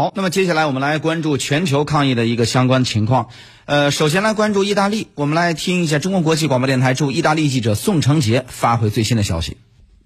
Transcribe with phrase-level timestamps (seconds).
[0.00, 3.28] 好，那么接下来我们来关注全球抗疫的一个相关情况。
[3.66, 9.58] 呃，首先来关注意大利，我们来听一下中国国际广播电台驻意大利记者宋成杰发回最新的消息。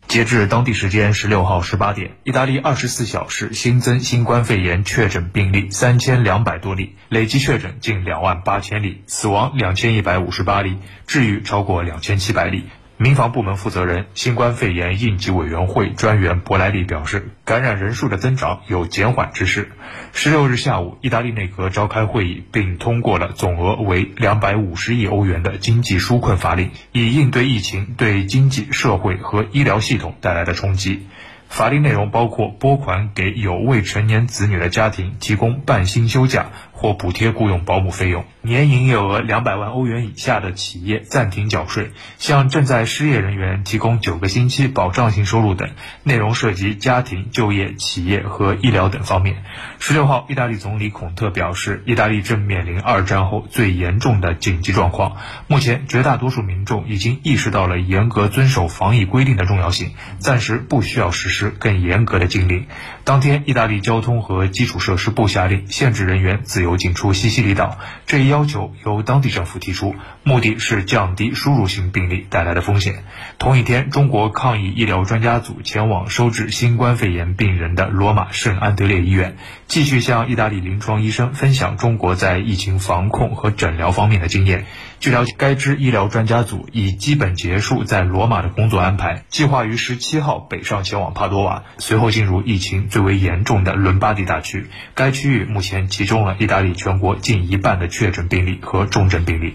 [0.08, 12.64] 截至当地时间十六号十八点，意大利二十四小时新增新冠肺炎确诊病例三千两百多例，累计确诊近两万八千例，死亡两千一百五十八例，治愈超过两千七百例。
[12.96, 19.72] 民防部门负责人、新冠肺炎应急委员会专员博莱利表示，感染人数的增长有减缓之势。
[20.12, 31.08] 十六日下午，意大利内阁召开会议，并通过了总额为两百五十亿欧元的经济纾困法令，以应对疫情对经济社会和医疗系统带来的冲击。
[31.48, 36.46] 法令内容包括拨款给有未成年子女的家庭提供半薪休假
[36.84, 45.70] 或补贴雇佣保姆费用，年营业额两百万欧元以下的企业暂停缴税，向正在失业人员提供九个星期保障性收入等。
[46.02, 49.44] 内容涉及家庭、就业、企业和医疗等方面。
[49.78, 55.16] 十六号，意大利总理孔特表示，意大利正面临二战后最严重的紧急状况。
[55.46, 61.48] 目前，绝大多数民众已经意识到了严格遵守防疫规定的重要性，暂时不需要实施。
[61.48, 62.66] 更严格的禁令。
[63.04, 67.78] 当天，意大利交通和基础设施部下令限制人员自由进出西西里岛。
[68.06, 73.04] 这一要求由当地政府提出，目的是降低输入性病例带来的风险。
[73.38, 79.36] 同一天，中国抗疫医疗专家组前往收治新冠肺炎病人的罗马圣安德烈医院，
[79.66, 84.66] 继续向意大利临床医生分享中国在疫情防控和诊疗方面的经验。
[85.00, 94.66] 据了解，该支医疗专家组已基本结束在罗马的工作安排，计划于十七号北上前往帕多瓦，随后进入疫情最为严重的伦巴第大区。
[94.94, 99.54] 该区域目前集中了意大利全国近一半的确诊病例和重症病例。